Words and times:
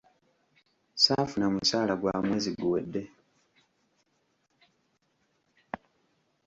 Saafuna 1.03 1.45
musaala 1.55 1.93
gwa 2.01 2.13
mwezi 2.25 2.49
guwedde. 2.59 3.01